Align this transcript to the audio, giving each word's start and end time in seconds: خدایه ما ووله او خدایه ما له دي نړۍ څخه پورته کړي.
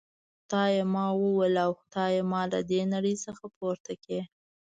خدایه 0.41 0.83
ما 0.93 1.05
ووله 1.13 1.59
او 1.67 1.71
خدایه 1.81 2.23
ما 2.31 2.41
له 2.51 2.59
دي 2.69 2.81
نړۍ 2.93 3.15
څخه 3.25 3.43
پورته 3.57 3.91
کړي. 4.03 4.21